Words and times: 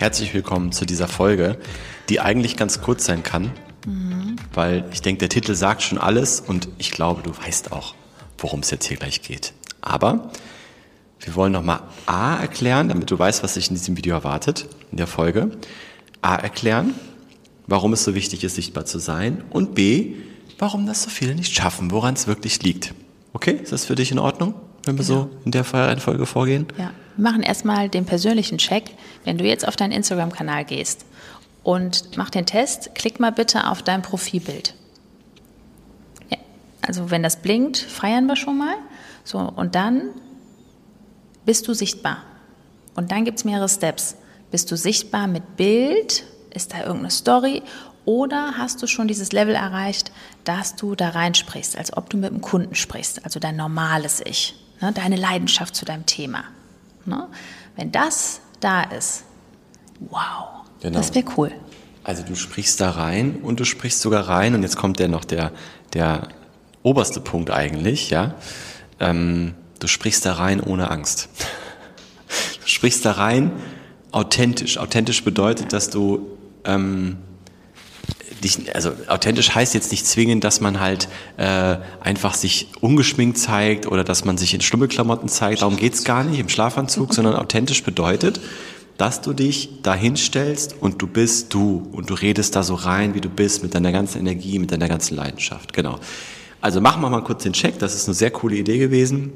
Herzlich 0.00 0.32
willkommen 0.32 0.72
zu 0.72 0.86
dieser 0.86 1.08
Folge, 1.08 1.58
die 2.08 2.20
eigentlich 2.20 2.56
ganz 2.56 2.80
kurz 2.80 3.04
sein 3.04 3.22
kann, 3.22 3.52
mhm. 3.86 4.36
weil 4.54 4.86
ich 4.94 5.02
denke, 5.02 5.18
der 5.18 5.28
Titel 5.28 5.54
sagt 5.54 5.82
schon 5.82 5.98
alles 5.98 6.40
und 6.40 6.70
ich 6.78 6.90
glaube, 6.90 7.20
du 7.20 7.36
weißt 7.36 7.72
auch, 7.72 7.94
worum 8.38 8.60
es 8.60 8.70
jetzt 8.70 8.86
hier 8.86 8.96
gleich 8.96 9.20
geht. 9.20 9.52
Aber 9.82 10.30
wir 11.20 11.34
wollen 11.34 11.52
nochmal 11.52 11.82
A 12.06 12.36
erklären, 12.36 12.88
damit 12.88 13.10
du 13.10 13.18
weißt, 13.18 13.42
was 13.42 13.52
sich 13.52 13.68
in 13.68 13.74
diesem 13.74 13.98
Video 13.98 14.14
erwartet, 14.14 14.70
in 14.90 14.96
der 14.96 15.06
Folge. 15.06 15.50
A 16.22 16.34
erklären, 16.36 16.94
warum 17.66 17.92
es 17.92 18.02
so 18.02 18.14
wichtig 18.14 18.42
ist, 18.42 18.54
sichtbar 18.54 18.86
zu 18.86 18.98
sein 18.98 19.44
und 19.50 19.74
B, 19.74 20.14
warum 20.58 20.86
das 20.86 21.02
so 21.02 21.10
viele 21.10 21.34
nicht 21.34 21.54
schaffen, 21.54 21.90
woran 21.90 22.14
es 22.14 22.26
wirklich 22.26 22.62
liegt. 22.62 22.94
Okay, 23.34 23.60
ist 23.62 23.72
das 23.72 23.84
für 23.84 23.96
dich 23.96 24.10
in 24.12 24.18
Ordnung, 24.18 24.54
wenn 24.84 24.96
wir 24.96 25.04
genau. 25.04 25.24
so 25.24 25.30
in 25.44 25.50
der 25.50 25.70
Reihenfolge 25.70 26.24
vorgehen? 26.24 26.68
Ja, 26.78 26.90
wir 27.20 27.30
machen 27.30 27.42
erstmal 27.42 27.90
den 27.90 28.06
persönlichen 28.06 28.56
Check. 28.56 28.92
Wenn 29.24 29.36
du 29.36 29.44
jetzt 29.44 29.68
auf 29.68 29.76
deinen 29.76 29.92
Instagram-Kanal 29.92 30.64
gehst 30.64 31.04
und 31.62 32.16
mach 32.16 32.30
den 32.30 32.46
Test, 32.46 32.94
klick 32.94 33.20
mal 33.20 33.30
bitte 33.30 33.68
auf 33.68 33.82
dein 33.82 34.00
Profilbild. 34.00 34.72
Ja, 36.30 36.38
also 36.80 37.10
wenn 37.10 37.22
das 37.22 37.42
blinkt, 37.42 37.76
feiern 37.76 38.24
wir 38.24 38.36
schon 38.36 38.56
mal. 38.56 38.74
So, 39.22 39.38
und 39.38 39.74
dann 39.74 40.08
bist 41.44 41.68
du 41.68 41.74
sichtbar. 41.74 42.22
Und 42.94 43.12
dann 43.12 43.26
gibt 43.26 43.36
es 43.36 43.44
mehrere 43.44 43.68
Steps. 43.68 44.16
Bist 44.50 44.70
du 44.70 44.76
sichtbar 44.78 45.26
mit 45.26 45.58
Bild? 45.58 46.24
Ist 46.54 46.72
da 46.72 46.78
irgendeine 46.78 47.10
Story? 47.10 47.62
Oder 48.06 48.54
hast 48.56 48.80
du 48.82 48.86
schon 48.86 49.08
dieses 49.08 49.30
Level 49.32 49.54
erreicht, 49.54 50.10
dass 50.44 50.74
du 50.74 50.94
da 50.94 51.10
reinsprichst, 51.10 51.76
als 51.76 51.94
ob 51.94 52.08
du 52.08 52.16
mit 52.16 52.30
dem 52.30 52.40
Kunden 52.40 52.74
sprichst, 52.74 53.26
also 53.26 53.38
dein 53.38 53.56
normales 53.56 54.22
Ich, 54.24 54.54
ne, 54.80 54.90
deine 54.90 55.16
Leidenschaft 55.16 55.76
zu 55.76 55.84
deinem 55.84 56.06
Thema? 56.06 56.44
Ne? 57.04 57.28
Wenn 57.76 57.92
das 57.92 58.40
da 58.60 58.82
ist, 58.82 59.24
wow, 60.00 60.64
genau. 60.80 60.98
das 60.98 61.14
wäre 61.14 61.24
cool. 61.36 61.52
Also 62.04 62.22
du 62.22 62.34
sprichst 62.34 62.80
da 62.80 62.90
rein 62.90 63.36
und 63.42 63.60
du 63.60 63.64
sprichst 63.64 64.00
sogar 64.00 64.28
rein, 64.28 64.54
und 64.54 64.62
jetzt 64.62 64.76
kommt 64.76 64.98
der 64.98 65.08
noch 65.08 65.24
der, 65.24 65.52
der 65.92 66.28
oberste 66.82 67.20
Punkt 67.20 67.50
eigentlich, 67.50 68.10
ja. 68.10 68.34
Ähm, 68.98 69.54
du 69.78 69.86
sprichst 69.86 70.24
da 70.26 70.34
rein 70.34 70.60
ohne 70.60 70.90
Angst. 70.90 71.28
Du 72.62 72.66
sprichst 72.66 73.04
da 73.04 73.12
rein 73.12 73.52
authentisch. 74.12 74.78
Authentisch 74.78 75.24
bedeutet, 75.24 75.72
dass 75.72 75.90
du 75.90 76.38
ähm, 76.64 77.18
dich, 78.40 78.74
also 78.74 78.92
authentisch 79.08 79.54
heißt 79.54 79.74
jetzt 79.74 79.90
nicht 79.90 80.06
zwingend, 80.06 80.44
dass 80.44 80.60
man 80.60 80.80
halt 80.80 81.08
äh, 81.36 81.76
einfach 82.00 82.34
sich 82.34 82.68
ungeschminkt 82.80 83.38
zeigt 83.38 83.86
oder 83.86 84.04
dass 84.04 84.24
man 84.24 84.38
sich 84.38 84.54
in 84.54 84.60
Stummelklamotten 84.60 85.28
zeigt. 85.28 85.62
Darum 85.62 85.76
geht's 85.76 86.04
gar 86.04 86.24
nicht 86.24 86.38
im 86.38 86.48
Schlafanzug, 86.48 87.14
sondern 87.14 87.36
authentisch 87.36 87.82
bedeutet, 87.82 88.40
dass 88.96 89.22
du 89.22 89.32
dich 89.32 89.82
da 89.82 89.94
hinstellst 89.94 90.76
und 90.80 91.00
du 91.00 91.06
bist 91.06 91.54
du 91.54 91.88
und 91.92 92.10
du 92.10 92.14
redest 92.14 92.54
da 92.54 92.62
so 92.62 92.74
rein, 92.74 93.14
wie 93.14 93.20
du 93.20 93.30
bist, 93.30 93.62
mit 93.62 93.74
deiner 93.74 93.92
ganzen 93.92 94.18
Energie, 94.18 94.58
mit 94.58 94.72
deiner 94.72 94.88
ganzen 94.88 95.16
Leidenschaft. 95.16 95.72
Genau. 95.72 95.98
Also 96.60 96.80
machen 96.80 97.00
wir 97.00 97.08
mal 97.08 97.24
kurz 97.24 97.42
den 97.42 97.54
Check. 97.54 97.78
Das 97.78 97.94
ist 97.94 98.08
eine 98.08 98.14
sehr 98.14 98.30
coole 98.30 98.56
Idee 98.56 98.78
gewesen. 98.78 99.32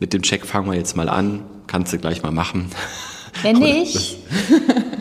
Mit 0.00 0.12
dem 0.12 0.20
Check 0.20 0.44
fangen 0.44 0.70
wir 0.70 0.76
jetzt 0.76 0.96
mal 0.96 1.08
an. 1.08 1.42
Kannst 1.66 1.92
du 1.94 1.98
gleich 1.98 2.22
mal 2.22 2.32
machen. 2.32 2.70
Wenn 3.42 3.58
nicht. 3.60 4.18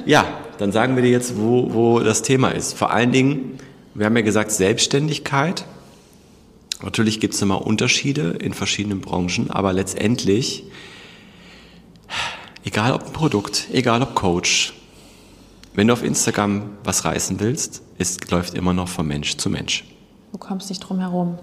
ja, 0.06 0.26
dann 0.58 0.72
sagen 0.72 0.96
wir 0.96 1.04
dir 1.04 1.12
jetzt, 1.12 1.38
wo, 1.38 1.74
wo 1.74 2.00
das 2.00 2.22
Thema 2.22 2.50
ist. 2.50 2.78
Vor 2.78 2.92
allen 2.92 3.12
Dingen, 3.12 3.60
wir 3.94 4.06
haben 4.06 4.16
ja 4.16 4.24
gesagt, 4.24 4.52
Selbstständigkeit. 4.52 5.66
Natürlich 6.84 7.20
gibt 7.20 7.34
es 7.34 7.42
immer 7.42 7.66
Unterschiede 7.66 8.32
in 8.32 8.54
verschiedenen 8.54 9.02
Branchen, 9.02 9.50
aber 9.50 9.74
letztendlich, 9.74 10.64
egal 12.64 12.94
ob 12.94 13.14
Produkt, 13.14 13.68
egal 13.72 14.02
ob 14.02 14.14
Coach, 14.16 14.74
wenn 15.74 15.88
du 15.88 15.94
auf 15.94 16.04
Instagram 16.04 16.72
was 16.84 17.06
reißen 17.06 17.40
willst, 17.40 17.82
es 17.98 18.20
läuft 18.30 18.54
immer 18.54 18.74
noch 18.74 18.88
von 18.88 19.08
Mensch 19.08 19.38
zu 19.38 19.50
Mensch. 19.50 19.86
Du 20.32 20.38
kommst 20.38 20.70
nicht 20.70 20.80
drum 20.80 21.00
herum. 21.00 21.38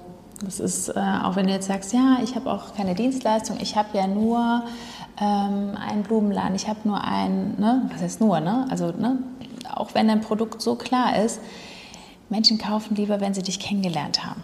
Das 0.44 0.58
ist, 0.58 0.88
äh, 0.88 1.00
auch 1.22 1.36
wenn 1.36 1.46
du 1.46 1.52
jetzt 1.52 1.68
sagst, 1.68 1.92
ja, 1.92 2.18
ich 2.22 2.34
habe 2.34 2.50
auch 2.50 2.74
keine 2.74 2.94
Dienstleistung, 2.94 3.58
ich 3.60 3.76
habe 3.76 3.96
ja 3.96 4.06
nur 4.06 4.64
ähm, 5.20 5.76
einen 5.76 6.02
Blumenladen, 6.02 6.54
ich 6.54 6.68
habe 6.68 6.80
nur 6.84 7.02
einen, 7.02 7.60
ne? 7.60 7.88
was 7.92 8.02
heißt 8.02 8.20
nur, 8.20 8.40
ne? 8.40 8.66
also 8.70 8.92
ne? 8.92 9.18
auch 9.74 9.94
wenn 9.94 10.08
dein 10.08 10.20
Produkt 10.20 10.62
so 10.62 10.74
klar 10.74 11.22
ist, 11.22 11.40
Menschen 12.28 12.58
kaufen 12.58 12.94
lieber, 12.94 13.20
wenn 13.20 13.34
sie 13.34 13.42
dich 13.42 13.60
kennengelernt 13.60 14.24
haben. 14.24 14.42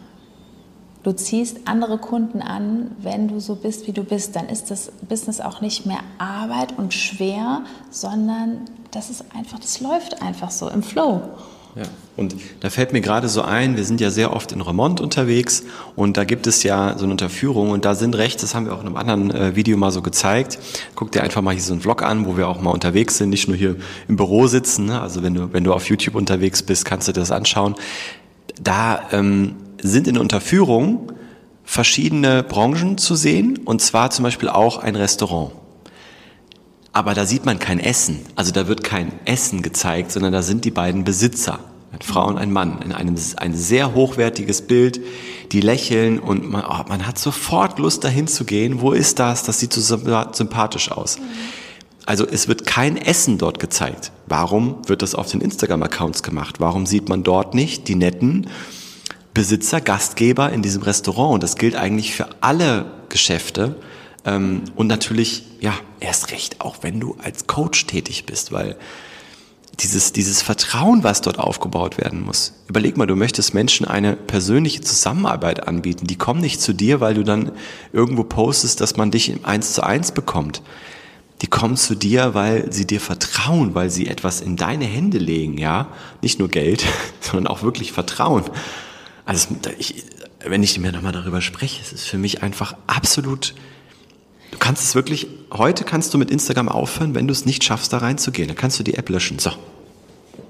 Du 1.03 1.13
ziehst 1.13 1.61
andere 1.67 1.97
Kunden 1.99 2.43
an, 2.43 2.91
wenn 2.99 3.29
du 3.29 3.41
so 3.41 3.55
bist, 3.55 3.87
wie 3.87 3.93
du 3.93 4.03
bist. 4.05 4.37
Dann 4.37 4.49
ist 4.49 4.71
das 4.71 4.93
Business 5.09 5.41
auch 5.41 5.61
nicht 5.61 5.87
mehr 5.87 6.01
Arbeit 6.19 6.77
und 6.77 6.93
schwer, 6.93 7.63
sondern 7.91 8.63
das 8.91 9.09
ist 9.09 9.25
einfach, 9.35 9.59
das 9.59 9.81
läuft 9.81 10.23
einfach 10.23 10.51
so 10.51 10.69
im 10.69 10.83
Flow. 10.83 11.23
Ja. 11.79 11.85
Und 12.17 12.35
da 12.59 12.71
fällt 12.71 12.93
mir 12.93 13.01
gerade 13.01 13.29
so 13.29 13.43
ein, 13.43 13.77
wir 13.77 13.85
sind 13.85 14.01
ja 14.01 14.11
sehr 14.11 14.33
oft 14.33 14.51
in 14.51 14.61
Remont 14.61 15.01
unterwegs 15.01 15.63
und 15.95 16.17
da 16.17 16.25
gibt 16.25 16.49
es 16.49 16.65
ja 16.65 16.99
so 16.99 17.05
eine 17.05 17.13
Unterführung 17.13 17.71
und 17.71 17.85
da 17.85 17.95
sind 17.95 18.17
rechts, 18.17 18.43
das 18.43 18.57
haben 18.57 18.67
wir 18.67 18.75
auch 18.75 18.81
in 18.81 18.89
einem 18.89 18.97
anderen 18.97 19.31
äh, 19.31 19.55
Video 19.55 19.77
mal 19.77 19.93
so 19.93 20.03
gezeigt. 20.03 20.59
Guck 20.97 21.13
dir 21.13 21.23
einfach 21.23 21.41
mal 21.41 21.55
hier 21.55 21.63
so 21.63 21.73
einen 21.73 21.81
Vlog 21.81 22.03
an, 22.03 22.27
wo 22.27 22.37
wir 22.37 22.49
auch 22.49 22.61
mal 22.61 22.73
unterwegs 22.73 23.19
sind, 23.19 23.31
nicht 23.31 23.47
nur 23.47 23.57
hier 23.57 23.77
im 24.09 24.17
Büro 24.17 24.49
sitzen. 24.49 24.87
Ne? 24.87 25.01
Also 25.01 25.23
wenn 25.23 25.35
du, 25.35 25.53
wenn 25.53 25.63
du 25.63 25.73
auf 25.73 25.89
YouTube 25.89 26.17
unterwegs 26.17 26.65
bist, 26.65 26.85
kannst 26.85 27.07
du 27.07 27.13
dir 27.13 27.21
das 27.21 27.31
anschauen. 27.31 27.77
Da 28.61 29.01
ähm, 29.13 29.55
sind 29.81 30.09
in 30.09 30.15
der 30.15 30.23
Unterführung 30.23 31.13
verschiedene 31.63 32.43
Branchen 32.43 32.99
zu 32.99 33.15
sehen 33.15 33.61
und 33.65 33.81
zwar 33.81 34.11
zum 34.11 34.25
Beispiel 34.25 34.49
auch 34.49 34.79
ein 34.79 34.97
Restaurant 34.97 35.53
aber 36.99 37.15
da 37.15 37.27
sieht 37.27 37.47
man 37.47 37.61
kein 37.61 37.79
Essen. 37.79 38.19
Also 38.35 38.51
da 38.51 38.67
wird 38.67 38.83
kein 38.83 39.13
Essen 39.25 39.63
gezeigt, 39.63 40.11
sondern 40.11 40.33
da 40.33 40.43
sind 40.43 40.65
die 40.65 40.73
beiden 40.73 41.05
Besitzer, 41.05 41.61
eine 41.91 42.03
Frau 42.03 42.27
und 42.27 42.39
ein 42.39 42.53
Mann, 42.53 42.83
in 42.83 42.93
einem 42.93 43.17
ein 43.37 43.55
sehr 43.55 43.95
hochwertiges 43.95 44.63
Bild, 44.63 45.01
die 45.53 45.61
lächeln 45.61 46.19
und 46.19 46.51
man, 46.51 46.65
oh, 46.69 46.85
man 46.89 47.07
hat 47.07 47.19
sofort 47.19 47.79
Lust 47.79 48.05
dahin 48.05 48.29
zu 48.29 48.45
gehen. 48.45 48.81
Wo 48.81 48.93
ist 48.93 49.19
das? 49.19 49.43
Das 49.45 49.61
sieht 49.61 49.73
so 49.73 49.81
sympathisch 49.81 50.91
aus. 50.91 51.19
Also 52.05 52.27
es 52.27 52.49
wird 52.49 52.67
kein 52.67 52.97
Essen 52.97 53.39
dort 53.39 53.59
gezeigt. 53.59 54.13
Warum 54.27 54.79
wird 54.87 55.03
das 55.03 55.15
auf 55.15 55.31
den 55.31 55.41
Instagram-Accounts 55.41 56.23
gemacht? 56.23 56.57
Warum 56.59 56.87
sieht 56.87 57.09
man 57.09 57.23
dort 57.23 57.55
nicht 57.55 57.89
die 57.89 57.95
netten 57.95 58.49
Besitzer, 59.35 59.81
Gastgeber 59.81 60.51
in 60.51 60.63
diesem 60.63 60.83
Restaurant? 60.83 61.35
Und 61.35 61.43
das 61.43 61.57
gilt 61.57 61.77
eigentlich 61.77 62.15
für 62.15 62.29
alle 62.41 62.87
Geschäfte. 63.09 63.77
Ähm, 64.25 64.63
und 64.75 64.87
natürlich, 64.87 65.45
ja, 65.61 65.75
erst 66.01 66.33
recht, 66.33 66.61
auch 66.61 66.77
wenn 66.81 66.99
du 66.99 67.17
als 67.23 67.47
Coach 67.47 67.87
tätig 67.87 68.25
bist, 68.27 68.53
weil 68.53 68.77
dieses, 69.81 70.13
dieses 70.13 70.43
Vertrauen, 70.43 71.05
was 71.05 71.21
dort 71.21 71.39
aufgebaut 71.39 71.99
werden 71.99 72.23
muss. 72.23 72.53
Überleg 72.69 72.97
mal, 72.97 73.07
du 73.07 73.17
möchtest 73.17 73.55
Menschen 73.55 73.87
eine 73.87 74.17
persönliche 74.17 74.81
Zusammenarbeit 74.81 75.69
anbieten. 75.69 76.07
Die 76.07 76.17
kommen 76.17 76.41
nicht 76.41 76.61
zu 76.61 76.73
dir, 76.73 77.01
weil 77.01 77.15
du 77.15 77.23
dann 77.23 77.53
irgendwo 77.93 78.25
postest, 78.25 78.81
dass 78.81 78.97
man 78.97 79.11
dich 79.11 79.33
Eins 79.45 79.75
zu 79.75 79.83
eins 79.83 80.13
bekommt. 80.13 80.63
Die 81.43 81.47
kommen 81.47 81.77
zu 81.77 81.95
dir, 81.95 82.35
weil 82.35 82.73
sie 82.73 82.87
dir 82.87 83.01
vertrauen, 83.01 83.75
weil 83.75 83.91
sie 83.91 84.09
etwas 84.09 84.41
in 84.41 84.57
deine 84.57 84.87
Hände 84.87 85.19
legen, 85.19 85.59
ja. 85.59 85.89
Nicht 86.23 86.39
nur 86.39 86.49
Geld, 86.49 86.85
sondern 87.21 87.47
auch 87.47 87.63
wirklich 87.63 87.93
Vertrauen. 87.93 88.45
Also, 89.25 89.49
ich, 89.79 90.05
wenn 90.45 90.63
ich 90.63 90.79
mir 90.81 90.91
nochmal 90.91 91.13
darüber 91.13 91.41
spreche, 91.41 91.81
es 91.83 91.93
ist 91.93 92.09
für 92.09 92.19
mich 92.19 92.43
einfach 92.43 92.75
absolut 92.87 93.55
Du 94.51 94.59
kannst 94.59 94.83
es 94.83 94.95
wirklich, 94.95 95.27
heute 95.53 95.85
kannst 95.85 96.15
du 96.15 96.19
mit 96.19 96.31
Instagram 96.31 96.69
aufhören, 96.69 97.15
wenn 97.15 97.27
du 97.27 97.33
es 97.33 97.45
nicht 97.45 97.65
schaffst, 97.65 97.93
da 97.93 97.99
reinzugehen. 97.99 98.49
Dann 98.49 98.57
kannst 98.57 98.79
du 98.79 98.83
die 98.83 98.95
App 98.95 99.09
löschen. 99.09 99.39
So. 99.39 99.51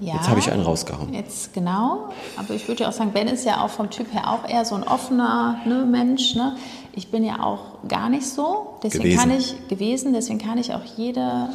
Ja, 0.00 0.14
jetzt 0.14 0.28
habe 0.28 0.38
ich 0.38 0.50
einen 0.50 0.62
rausgehauen. 0.62 1.12
Jetzt 1.12 1.52
genau. 1.52 2.10
Aber 2.36 2.54
ich 2.54 2.68
würde 2.68 2.84
ja 2.84 2.88
auch 2.88 2.92
sagen, 2.92 3.12
Ben 3.12 3.26
ist 3.26 3.44
ja 3.44 3.64
auch 3.64 3.70
vom 3.70 3.90
Typ 3.90 4.12
her 4.12 4.30
auch 4.30 4.48
eher 4.48 4.64
so 4.64 4.76
ein 4.76 4.84
offener 4.84 5.60
ne, 5.66 5.84
Mensch. 5.84 6.36
Ne? 6.36 6.56
Ich 6.92 7.10
bin 7.10 7.24
ja 7.24 7.42
auch 7.42 7.88
gar 7.88 8.08
nicht 8.08 8.26
so. 8.26 8.78
Deswegen 8.82 9.04
gewesen. 9.04 9.18
kann 9.18 9.30
ich 9.32 9.68
gewesen, 9.68 10.12
deswegen 10.12 10.38
kann 10.38 10.58
ich 10.58 10.72
auch 10.72 10.84
jede 10.96 11.48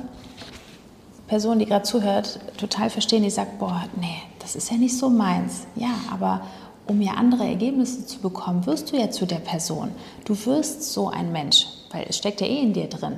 Person, 1.27 1.59
die 1.59 1.65
gerade 1.65 1.83
zuhört, 1.83 2.39
total 2.57 2.89
verstehen, 2.89 3.23
die 3.23 3.29
sagt, 3.29 3.59
boah, 3.59 3.83
nee, 3.95 4.21
das 4.39 4.57
ist 4.57 4.69
ja 4.69 4.77
nicht 4.77 4.97
so 4.97 5.09
meins. 5.09 5.61
Ja, 5.75 5.91
aber 6.11 6.41
um 6.85 7.01
ja 7.01 7.13
andere 7.13 7.45
Ergebnisse 7.45 8.05
zu 8.05 8.19
bekommen, 8.19 8.65
wirst 8.65 8.91
du 8.91 8.97
ja 8.97 9.09
zu 9.09 9.25
der 9.25 9.37
Person. 9.37 9.91
Du 10.25 10.35
wirst 10.45 10.83
so 10.91 11.09
ein 11.09 11.31
Mensch 11.31 11.67
weil 11.93 12.05
es 12.09 12.17
steckt 12.17 12.41
ja 12.41 12.47
eh 12.47 12.61
in 12.61 12.73
dir 12.73 12.87
drin. 12.87 13.17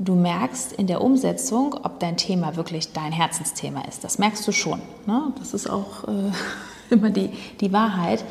du 0.00 0.14
merkst 0.14 0.72
in 0.72 0.86
der 0.86 1.02
Umsetzung, 1.02 1.74
ob 1.74 2.00
dein 2.00 2.16
Thema 2.16 2.56
wirklich 2.56 2.92
dein 2.92 3.12
Herzensthema 3.12 3.82
ist. 3.82 4.02
Das 4.02 4.18
merkst 4.18 4.46
du 4.48 4.52
schon. 4.52 4.80
Ne? 5.06 5.32
Das 5.38 5.54
ist 5.54 5.68
auch 5.68 6.08
äh, 6.08 6.32
immer 6.94 7.10
die, 7.10 7.30
die 7.60 7.72
Wahrheit. 7.72 8.24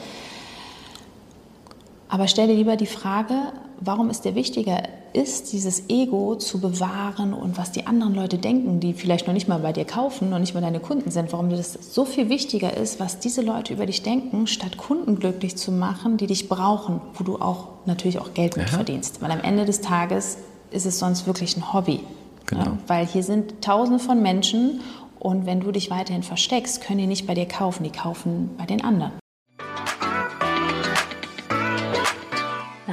Aber 2.10 2.28
stell 2.28 2.48
dir 2.48 2.56
lieber 2.56 2.76
die 2.76 2.88
Frage, 2.88 3.36
warum 3.80 4.10
es 4.10 4.22
dir 4.22 4.36
wichtiger 4.36 4.84
ist, 5.14 5.54
dieses 5.54 5.90
Ego 5.90 6.36
zu 6.36 6.60
bewahren 6.60 7.34
und 7.34 7.58
was 7.58 7.72
die 7.72 7.88
anderen 7.88 8.14
Leute 8.14 8.38
denken, 8.38 8.80
die 8.80 8.94
vielleicht 8.94 9.28
noch 9.28 9.34
nicht 9.34 9.48
mal 9.48 9.60
bei 9.60 9.74
dir 9.74 9.86
kaufen, 9.86 10.30
noch 10.30 10.40
nicht 10.40 10.54
mal 10.54 10.62
deine 10.62 10.80
Kunden 10.80 11.12
sind, 11.12 11.32
warum 11.32 11.50
dir 11.50 11.58
das 11.58 11.74
so 11.74 12.06
viel 12.06 12.30
wichtiger 12.30 12.76
ist, 12.76 13.00
was 13.00 13.20
diese 13.20 13.42
Leute 13.42 13.74
über 13.74 13.86
dich 13.86 14.04
denken, 14.04 14.48
statt 14.48 14.78
Kunden 14.78 15.20
glücklich 15.20 15.56
zu 15.56 15.72
machen, 15.72 16.18
die 16.18 16.28
dich 16.28 16.50
brauchen, 16.50 17.00
wo 17.14 17.24
du 17.24 17.38
auch 17.38 17.70
natürlich 17.86 18.20
auch 18.20 18.34
Geld 18.34 18.58
mit 18.58 18.70
verdienst. 18.70 19.22
Weil 19.22 19.32
am 19.32 19.42
Ende 19.42 19.66
des 19.66 19.82
Tages 19.82 20.40
ist 20.72 20.86
es 20.86 21.00
sonst 21.00 21.28
wirklich 21.28 21.58
ein 21.58 21.74
Hobby. 21.74 22.02
Genau. 22.48 22.64
Ja, 22.64 22.78
weil 22.88 23.06
hier 23.06 23.24
sind 23.24 23.62
Tausende 23.62 24.00
von 24.00 24.22
Menschen 24.22 24.82
und 25.20 25.46
wenn 25.46 25.60
du 25.60 25.72
dich 25.72 25.92
weiterhin 25.92 26.24
versteckst, 26.24 26.82
können 26.82 27.00
die 27.00 27.08
nicht 27.08 27.28
bei 27.28 27.36
dir 27.36 27.48
kaufen, 27.48 27.84
die 27.84 27.92
kaufen 27.92 28.52
bei 28.58 28.66
den 28.66 28.84
anderen. 28.84 29.12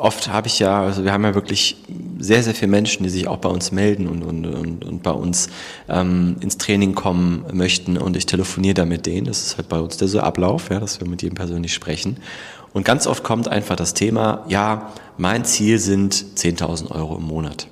oft 0.00 0.28
habe 0.28 0.46
ich 0.46 0.58
ja, 0.58 0.82
also 0.82 1.04
wir 1.04 1.12
haben 1.12 1.24
ja 1.24 1.34
wirklich 1.34 1.76
sehr, 2.18 2.42
sehr 2.42 2.54
viele 2.54 2.70
Menschen, 2.70 3.02
die 3.04 3.10
sich 3.10 3.28
auch 3.28 3.38
bei 3.38 3.48
uns 3.48 3.72
melden 3.72 4.08
und, 4.08 4.22
und, 4.22 4.46
und, 4.46 4.84
und 4.84 5.02
bei 5.02 5.10
uns 5.10 5.48
ähm, 5.88 6.36
ins 6.40 6.58
Training 6.58 6.94
kommen 6.94 7.44
möchten 7.52 7.96
und 7.96 8.16
ich 8.16 8.26
telefoniere 8.26 8.74
da 8.74 8.84
mit 8.84 9.06
denen. 9.06 9.26
Das 9.26 9.42
ist 9.42 9.56
halt 9.56 9.68
bei 9.68 9.78
uns 9.78 9.96
der 9.96 10.08
so 10.08 10.20
Ablauf, 10.20 10.70
ja, 10.70 10.80
dass 10.80 11.00
wir 11.00 11.08
mit 11.08 11.22
jedem 11.22 11.36
persönlich 11.36 11.72
sprechen. 11.72 12.18
Und 12.72 12.84
ganz 12.84 13.06
oft 13.06 13.24
kommt 13.24 13.48
einfach 13.48 13.76
das 13.76 13.94
Thema, 13.94 14.44
ja, 14.48 14.92
mein 15.18 15.44
Ziel 15.44 15.78
sind 15.78 16.14
10.000 16.14 16.90
Euro 16.90 17.16
im 17.16 17.24
Monat. 17.24 17.66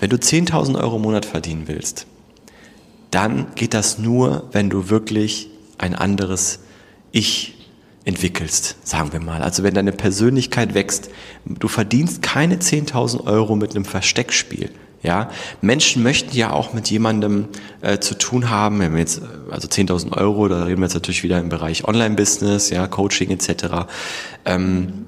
Wenn 0.00 0.10
du 0.10 0.16
10.000 0.16 0.78
Euro 0.78 0.96
im 0.96 1.02
Monat 1.02 1.24
verdienen 1.24 1.64
willst, 1.66 2.06
dann 3.10 3.46
geht 3.54 3.74
das 3.74 3.98
nur, 3.98 4.48
wenn 4.52 4.68
du 4.68 4.90
wirklich 4.90 5.48
ein 5.78 5.94
anderes 5.94 6.60
Ich 7.12 7.53
entwickelst, 8.04 8.76
sagen 8.86 9.12
wir 9.12 9.20
mal. 9.20 9.42
Also 9.42 9.62
wenn 9.62 9.74
deine 9.74 9.92
Persönlichkeit 9.92 10.74
wächst, 10.74 11.10
du 11.44 11.68
verdienst 11.68 12.22
keine 12.22 12.56
10.000 12.56 13.26
Euro 13.26 13.56
mit 13.56 13.74
einem 13.74 13.84
Versteckspiel. 13.84 14.70
Ja, 15.02 15.30
Menschen 15.60 16.02
möchten 16.02 16.34
ja 16.34 16.50
auch 16.50 16.72
mit 16.72 16.90
jemandem 16.90 17.48
äh, 17.82 17.98
zu 17.98 18.14
tun 18.16 18.48
haben. 18.48 18.78
Wenn 18.80 18.92
wir 18.92 19.00
jetzt 19.00 19.20
also 19.50 19.68
10.000 19.68 20.16
Euro, 20.16 20.48
da 20.48 20.64
reden 20.64 20.80
wir 20.80 20.86
jetzt 20.86 20.94
natürlich 20.94 21.22
wieder 21.22 21.38
im 21.40 21.50
Bereich 21.50 21.84
Online-Business, 21.84 22.70
ja, 22.70 22.86
Coaching 22.86 23.30
etc. 23.30 23.86
Ähm, 24.46 25.04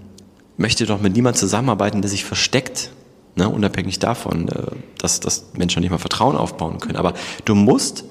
möchte 0.59 0.85
doch 0.85 1.01
mit 1.01 1.15
niemandem 1.15 1.41
zusammenarbeiten, 1.41 2.03
der 2.03 2.11
sich 2.11 2.27
versteckt, 2.27 2.91
ne, 3.37 3.49
unabhängig 3.49 3.99
davon, 3.99 4.49
äh, 4.49 4.67
dass, 4.99 5.21
dass 5.21 5.47
Menschen 5.55 5.81
nicht 5.81 5.91
mal 5.91 5.99
Vertrauen 5.99 6.37
aufbauen 6.37 6.79
können. 6.79 6.97
Aber 6.97 7.15
du 7.47 7.55
musst, 7.55 8.05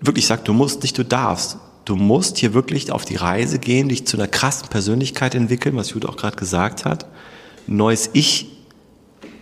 wirklich 0.00 0.28
sag, 0.28 0.44
du 0.44 0.52
musst 0.52 0.82
nicht, 0.82 0.96
du 0.96 1.04
darfst 1.04 1.58
du 1.84 1.96
musst 1.96 2.38
hier 2.38 2.54
wirklich 2.54 2.90
auf 2.90 3.04
die 3.04 3.16
Reise 3.16 3.58
gehen, 3.58 3.88
dich 3.88 4.06
zu 4.06 4.16
einer 4.16 4.28
krassen 4.28 4.68
Persönlichkeit 4.68 5.34
entwickeln, 5.34 5.76
was 5.76 5.90
Jude 5.90 6.08
auch 6.08 6.16
gerade 6.16 6.36
gesagt 6.36 6.84
hat, 6.84 7.06
ein 7.68 7.76
neues 7.76 8.10
Ich 8.12 8.50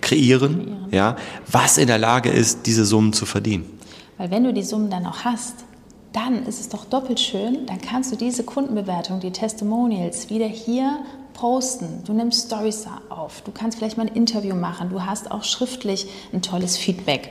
kreieren, 0.01 0.87
ja, 0.91 1.17
was 1.51 1.79
in 1.79 1.87
der 1.87 1.99
Lage 1.99 2.31
ist, 2.31 2.67
diese 2.67 2.85
Summen 2.85 3.13
zu 3.13 3.25
verdienen. 3.27 3.65
Weil 4.19 4.31
wenn 4.31 4.45
du 4.45 4.53
die 4.53 4.63
Summen 4.63 4.91
dann 4.91 5.07
auch 5.07 5.25
hast, 5.25 5.55
dann 6.13 6.45
ist 6.45 6.61
es 6.61 6.69
doch 6.69 6.85
doppelt 6.85 7.19
schön, 7.19 7.67
dann 7.67 7.81
kannst 7.81 8.13
du 8.13 8.17
diese 8.17 8.43
Kundenbewertung, 8.45 9.21
die 9.21 9.31
Testimonials 9.31 10.29
wieder 10.29 10.47
hier 10.47 10.99
posten. 11.33 12.03
Du 12.05 12.13
nimmst 12.13 12.47
Stories 12.47 12.87
auf, 13.09 13.41
du 13.43 13.53
kannst 13.53 13.79
vielleicht 13.79 13.97
mal 13.97 14.07
ein 14.07 14.15
Interview 14.15 14.55
machen, 14.55 14.91
du 14.91 15.05
hast 15.07 15.31
auch 15.31 15.45
schriftlich 15.45 16.07
ein 16.33 16.43
tolles 16.43 16.77
Feedback. 16.77 17.31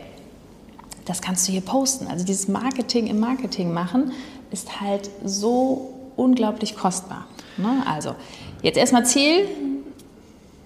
Das 1.05 1.21
kannst 1.21 1.47
du 1.47 1.51
hier 1.51 1.61
posten. 1.61 2.07
Also 2.07 2.25
dieses 2.25 2.47
Marketing 2.47 3.07
im 3.07 3.19
Marketing 3.19 3.73
machen, 3.73 4.11
ist 4.51 4.81
halt 4.81 5.09
so 5.23 5.93
unglaublich 6.15 6.75
kostbar. 6.75 7.25
Ne? 7.57 7.83
Also, 7.85 8.15
jetzt 8.61 8.77
erstmal 8.77 9.05
Ziel, 9.05 9.47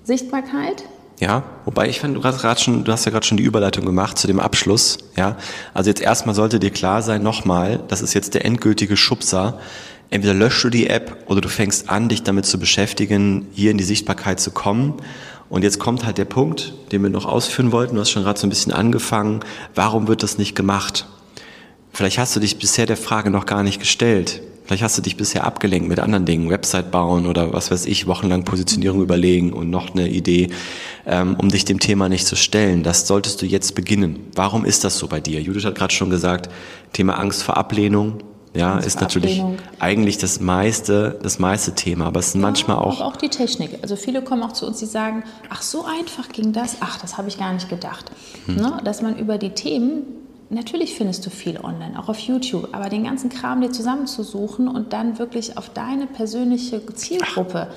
Sichtbarkeit. 0.04 0.84
Ja, 1.20 1.44
wobei 1.64 1.88
ich 1.88 2.02
finde, 2.02 2.20
du 2.20 2.24
hast, 2.26 2.62
schon, 2.62 2.84
du 2.84 2.92
hast 2.92 3.06
ja 3.06 3.12
gerade 3.12 3.26
schon 3.26 3.38
die 3.38 3.44
Überleitung 3.44 3.86
gemacht 3.86 4.18
zu 4.18 4.28
dem 4.28 4.40
Abschluss. 4.40 4.98
Ja, 5.16 5.38
also 5.74 5.90
jetzt 5.90 6.02
erstmal 6.02 6.36
sollte 6.36 6.60
dir 6.60 6.72
klar 6.72 7.02
sein, 7.02 7.24
nochmal, 7.24 7.82
das 7.88 8.02
ist 8.02 8.14
jetzt 8.14 8.34
der 8.34 8.44
endgültige 8.44 8.98
Schubser. 8.98 9.60
Entweder 10.10 10.34
löschst 10.34 10.64
du 10.64 10.70
die 10.70 10.88
App 10.88 11.24
oder 11.28 11.42
du 11.42 11.48
fängst 11.48 11.90
an, 11.90 12.10
dich 12.10 12.24
damit 12.24 12.46
zu 12.46 12.60
beschäftigen, 12.60 13.48
hier 13.54 13.72
in 13.72 13.78
die 13.78 13.84
Sichtbarkeit 13.84 14.40
zu 14.40 14.52
kommen. 14.52 14.96
Und 15.50 15.64
jetzt 15.64 15.80
kommt 15.80 16.06
halt 16.06 16.18
der 16.18 16.26
Punkt, 16.26 16.74
den 16.92 17.02
wir 17.02 17.10
noch 17.10 17.26
ausführen 17.26 17.72
wollten. 17.72 17.96
Du 17.96 18.02
hast 18.02 18.10
schon 18.10 18.24
gerade 18.24 18.40
so 18.40 18.46
ein 18.46 18.50
bisschen 18.50 18.74
angefangen. 18.74 19.40
Warum 19.74 20.08
wird 20.08 20.22
das 20.22 20.38
nicht 20.38 20.56
gemacht? 20.56 21.08
Vielleicht 21.96 22.18
hast 22.18 22.36
du 22.36 22.42
dich 22.42 22.58
bisher 22.58 22.86
der 22.86 22.98
Frage 22.98 23.30
noch 23.30 23.46
gar 23.46 23.64
nicht 23.64 23.80
gestellt. 23.80 24.42
Vielleicht 24.66 24.84
hast 24.84 24.98
du 24.98 25.02
dich 25.02 25.16
bisher 25.16 25.46
abgelenkt 25.46 25.88
mit 25.88 26.02
anderen 26.02 26.26
Dingen, 26.26 26.50
Website 26.50 26.92
bauen 26.92 27.26
oder 27.26 27.54
was 27.54 27.72
weiß 27.72 27.86
ich, 27.86 28.06
wochenlang 28.06 28.44
Positionierung 28.44 29.02
überlegen 29.02 29.54
und 29.54 29.70
noch 29.70 29.94
eine 29.94 30.10
Idee, 30.10 30.50
ähm, 31.06 31.38
um 31.40 31.48
dich 31.48 31.64
dem 31.64 31.80
Thema 31.80 32.10
nicht 32.10 32.28
zu 32.28 32.36
stellen. 32.36 32.84
Das 32.84 33.08
solltest 33.08 33.42
du 33.42 33.46
jetzt 33.46 33.76
beginnen. 33.76 34.28
Warum 34.36 34.66
ist 34.66 34.84
das 34.84 34.98
so 34.98 35.08
bei 35.08 35.22
dir? 35.22 35.40
Judith 35.40 35.64
hat 35.64 35.76
gerade 35.76 35.94
schon 35.94 36.10
gesagt, 36.10 36.52
Thema 36.92 37.18
Angst 37.18 37.44
vor 37.44 37.56
Ablehnung. 37.56 38.18
Ja, 38.54 38.74
Angst 38.74 38.88
ist 38.88 39.00
natürlich 39.00 39.40
Ablehnung. 39.40 39.58
eigentlich 39.80 40.18
das 40.18 40.42
meiste, 40.42 41.18
das 41.24 41.40
meiste 41.40 41.76
Thema, 41.76 42.08
aber 42.08 42.20
es 42.20 42.34
sind 42.34 42.42
ja, 42.42 42.48
manchmal 42.48 42.76
auch. 42.76 43.00
auch 43.00 43.16
die 43.16 43.30
Technik. 43.30 43.70
Also 43.84 43.96
viele 43.96 44.22
kommen 44.22 44.44
auch 44.44 44.52
zu 44.52 44.68
uns, 44.68 44.80
die 44.80 44.86
sagen, 44.86 45.24
ach, 45.50 45.62
so 45.62 45.86
einfach 45.86 46.28
ging 46.28 46.52
das, 46.52 46.76
ach, 46.82 47.00
das 47.00 47.18
habe 47.18 47.30
ich 47.30 47.38
gar 47.38 47.54
nicht 47.54 47.70
gedacht. 47.70 48.12
Hm. 48.48 48.56
Ne? 48.58 48.82
Dass 48.84 49.02
man 49.02 49.18
über 49.18 49.38
die 49.38 49.52
Themen 49.52 50.15
Natürlich 50.50 50.94
findest 50.94 51.26
du 51.26 51.30
viel 51.32 51.60
online, 51.60 51.98
auch 52.00 52.08
auf 52.08 52.20
YouTube, 52.20 52.70
aber 52.72 52.90
den 52.90 53.04
ganzen 53.04 53.30
Kram 53.30 53.62
dir 53.62 53.72
zusammenzusuchen 53.72 54.68
und 54.68 54.94
dann 54.94 55.18
wirklich 55.18 55.58
auf 55.58 55.70
deine 55.70 56.06
persönliche 56.06 56.86
Zielgruppe, 56.94 57.68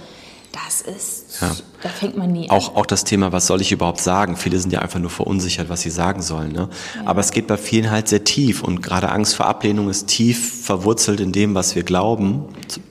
das 0.53 0.81
ist, 0.83 1.41
ja. 1.41 1.51
da 1.83 1.89
fängt 1.89 2.17
man 2.17 2.33
nie 2.33 2.49
an. 2.49 2.57
Auch, 2.57 2.75
auch 2.75 2.87
das 2.87 3.05
Thema, 3.05 3.33
was 3.33 3.47
soll 3.47 3.61
ich 3.61 3.73
überhaupt 3.73 4.01
sagen? 4.01 4.37
Viele 4.37 4.59
sind 4.59 4.73
ja 4.73 4.81
einfach 4.81 4.99
nur 4.99 5.11
verunsichert, 5.11 5.69
was 5.69 5.83
sie 5.83 5.91
sagen 5.91 6.23
sollen. 6.23 6.53
Ne? 6.53 6.69
Ja. 6.95 7.07
Aber 7.07 7.21
es 7.21 7.33
geht 7.33 7.47
bei 7.47 7.57
vielen 7.57 7.91
halt 7.91 8.09
sehr 8.09 8.25
tief 8.25 8.63
und 8.63 8.83
gerade 8.83 9.11
Angst 9.11 9.37
vor 9.37 9.47
Ablehnung 9.47 9.89
ist 9.89 10.07
tief 10.07 10.65
verwurzelt 10.65 11.21
in 11.21 11.33
dem, 11.33 11.55
was 11.55 11.75
wir 11.75 11.83
glauben, 11.83 12.47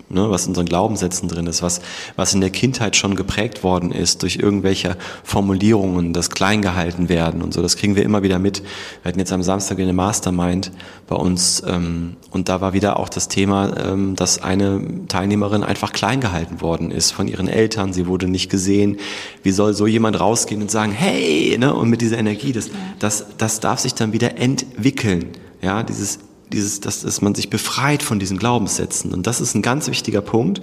ne, 0.10 0.30
was 0.30 0.44
in 0.44 0.50
unseren 0.50 0.66
Glaubenssätzen 0.66 1.28
drin 1.28 1.48
ist, 1.48 1.62
was, 1.62 1.82
was 2.16 2.34
in 2.34 2.42
der 2.42 2.50
Kindheit 2.50 2.96
schon 2.96 3.16
geprägt 3.16 3.64
worden 3.64 3.92
ist 3.92 4.24
durch 4.24 4.38
irgendwelche 4.38 4.98
Formulierungen, 5.24 6.14
das 6.14 6.30
klein 6.30 6.62
gehalten 6.62 7.10
werden 7.10 7.42
und 7.42 7.54
so. 7.54 7.62
Das 7.62 7.76
kriegen 7.76 7.96
wir 7.96 8.04
immer 8.04 8.24
wieder 8.24 8.40
mit. 8.40 8.64
Wir 9.04 9.10
hatten 9.10 9.20
jetzt 9.20 9.32
am 9.32 9.44
Samstag 9.44 9.80
eine 9.80 9.94
Mastermind 9.94 10.72
bei 11.08 11.16
uns 11.16 11.62
ähm, 11.68 12.16
und 12.32 12.50
da 12.50 12.62
war 12.62 12.74
wieder 12.74 13.00
auch 13.00 13.10
das 13.10 13.28
Thema, 13.28 13.76
ähm, 13.78 14.16
dass 14.16 14.42
eine 14.42 15.08
Teilnehmerin 15.08 15.64
einfach 15.64 15.92
klein 15.92 16.22
gehalten 16.22 16.62
worden 16.62 16.92
ist 16.92 17.12
von 17.12 17.28
ihren 17.28 17.48
Eltern. 17.48 17.94
Sie 17.94 18.08
wurde 18.08 18.28
nicht 18.28 18.50
gesehen. 18.50 18.98
Wie 19.44 19.52
soll 19.52 19.74
so 19.74 19.88
jemand 19.88 20.20
rausgehen 20.20 20.62
und 20.62 20.72
sagen, 20.72 20.92
hey, 20.92 21.58
ne, 21.58 21.74
und 21.74 21.90
mit 21.90 22.02
dieser 22.02 22.18
Energie, 22.18 22.54
das, 22.54 22.70
das, 23.00 23.26
das 23.38 23.60
darf 23.60 23.80
sich 23.80 23.94
dann 23.94 24.14
wieder 24.14 24.38
entwickeln. 24.38 25.30
Ja, 25.62 25.84
dieses 25.84 26.20
dieses, 26.52 26.80
dass, 26.80 27.02
dass 27.02 27.22
man 27.22 27.36
sich 27.36 27.50
befreit 27.50 28.04
von 28.04 28.20
diesen 28.20 28.38
Glaubenssätzen. 28.38 29.14
Und 29.14 29.28
das 29.28 29.42
ist 29.42 29.56
ein 29.56 29.62
ganz 29.62 29.88
wichtiger 29.88 30.22
Punkt. 30.22 30.62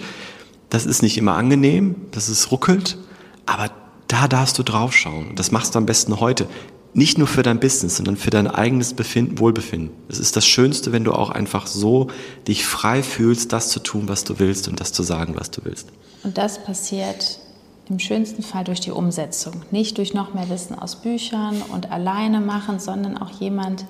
Das 0.70 0.86
ist 0.86 1.02
nicht 1.02 1.16
immer 1.18 1.36
angenehm, 1.36 1.94
das 2.10 2.28
ist 2.28 2.50
ruckelt, 2.50 2.98
aber 3.46 3.70
da 4.08 4.28
darfst 4.28 4.58
du 4.58 4.62
draufschauen. 4.62 5.34
Das 5.34 5.50
machst 5.50 5.74
du 5.74 5.78
am 5.78 5.86
besten 5.86 6.20
heute. 6.20 6.48
Nicht 6.94 7.18
nur 7.18 7.26
für 7.26 7.42
dein 7.42 7.58
Business, 7.58 7.96
sondern 7.96 8.16
für 8.16 8.30
dein 8.30 8.46
eigenes 8.46 8.94
Befinden, 8.94 9.40
Wohlbefinden. 9.40 9.90
Es 10.08 10.20
ist 10.20 10.36
das 10.36 10.46
Schönste, 10.46 10.92
wenn 10.92 11.02
du 11.02 11.12
auch 11.12 11.30
einfach 11.30 11.66
so 11.66 12.08
dich 12.46 12.64
frei 12.64 13.02
fühlst, 13.02 13.52
das 13.52 13.70
zu 13.70 13.80
tun, 13.80 14.08
was 14.08 14.22
du 14.22 14.38
willst 14.38 14.68
und 14.68 14.80
das 14.80 14.92
zu 14.92 15.02
sagen, 15.02 15.34
was 15.36 15.50
du 15.50 15.62
willst. 15.64 15.88
Und 16.22 16.38
das 16.38 16.62
passiert 16.64 17.40
im 17.88 17.98
schönsten 17.98 18.42
Fall 18.42 18.64
durch 18.64 18.80
die 18.80 18.92
Umsetzung. 18.92 19.62
Nicht 19.70 19.98
durch 19.98 20.14
noch 20.14 20.34
mehr 20.34 20.48
Wissen 20.48 20.78
aus 20.78 20.96
Büchern 20.96 21.62
und 21.72 21.90
alleine 21.90 22.40
machen, 22.40 22.78
sondern 22.78 23.18
auch 23.18 23.30
jemand, 23.40 23.84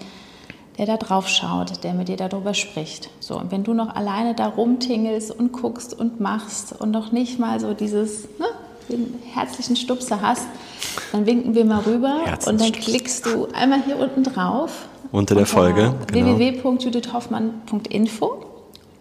der 0.79 0.87
da 0.87 0.97
drauf 0.97 1.29
schaut, 1.29 1.85
der 1.85 1.95
mit 1.95 2.09
dir 2.09 2.17
darüber 2.17 2.55
spricht. 2.55 3.11
So, 3.21 3.39
und 3.39 3.53
wenn 3.53 3.65
du 3.65 3.75
noch 3.75 3.95
alleine 3.95 4.35
da 4.35 4.49
rumtingelst 4.49 5.31
und 5.31 5.53
guckst 5.53 5.99
und 5.99 6.21
machst 6.21 6.75
und 6.79 6.91
noch 6.91 7.13
nicht 7.13 7.39
mal 7.39 7.61
so 7.61 7.75
dieses, 7.75 8.25
ne, 8.39 8.47
den 8.89 9.15
herzlichen 9.33 9.77
Stupser 9.77 10.21
hast, 10.21 10.47
dann 11.13 11.27
winken 11.27 11.55
wir 11.55 11.65
mal 11.65 11.81
rüber 11.81 12.25
und 12.47 12.61
dann 12.61 12.73
klickst 12.73 13.27
du 13.27 13.49
einmal 13.55 13.83
hier 13.83 13.99
unten 13.99 14.25
drauf 14.25 14.89
unter 15.15 15.37
der 15.37 15.47
Folge. 15.47 15.95
Genau. 16.09 16.39
www.judithhoffmann.info 16.39 18.44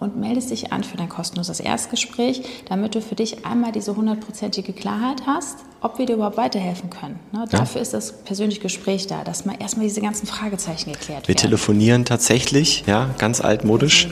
und 0.04 0.18
meldest 0.18 0.52
dich 0.52 0.72
an 0.72 0.84
für 0.84 0.98
dein 0.98 1.10
kostenloses 1.10 1.60
Erstgespräch, 1.60 2.44
damit 2.70 2.94
du 2.96 3.02
für 3.02 3.16
dich 3.16 3.46
einmal 3.46 3.72
diese 3.72 3.96
hundertprozentige 3.96 4.74
Klarheit 4.74 5.24
hast, 5.26 5.58
ob 5.82 5.98
wir 5.98 6.06
dir 6.06 6.16
überhaupt 6.16 6.38
weiterhelfen 6.38 6.90
können. 6.90 7.20
Ne? 7.32 7.46
Ja. 7.52 7.60
Dafür 7.60 7.82
ist 7.82 7.94
das 7.94 8.14
persönliche 8.24 8.62
Gespräch 8.62 9.08
da, 9.08 9.24
dass 9.24 9.46
man 9.46 9.58
erstmal 9.58 9.88
diese 9.88 10.02
ganzen 10.02 10.28
Fragezeichen 10.28 10.92
geklärt 10.94 11.28
Wir 11.28 11.36
werden. 11.36 11.42
telefonieren 11.42 12.06
tatsächlich, 12.06 12.84
ja, 12.86 13.10
ganz 13.18 13.42
altmodisch. 13.42 14.08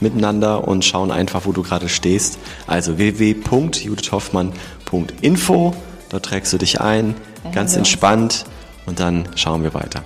miteinander 0.00 0.66
und 0.68 0.84
schauen 0.84 1.10
einfach, 1.10 1.44
wo 1.44 1.50
du 1.52 1.62
gerade 1.62 1.88
stehst. 1.88 2.38
Also 2.68 2.98
www.judithhoffmann.info. 2.98 5.74
Dort 6.10 6.24
trägst 6.24 6.52
du 6.52 6.58
dich 6.58 6.80
ein, 6.80 7.14
Dann 7.42 7.52
ganz 7.52 7.76
entspannt 7.76 8.44
und 8.86 9.00
dann 9.00 9.28
schauen 9.34 9.62
wir 9.62 9.74
weiter. 9.74 10.02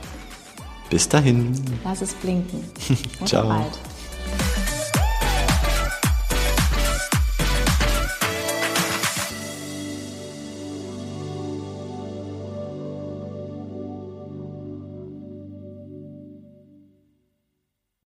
Bis 0.91 1.09
dahin. 1.09 1.52
Lass 1.85 2.02
es 2.02 2.14
blinken. 2.14 2.64
Ciao. 3.25 3.49
Bald. 3.49 3.92